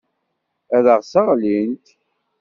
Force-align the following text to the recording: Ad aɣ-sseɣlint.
Ad 0.75 0.85
aɣ-sseɣlint. 0.93 1.85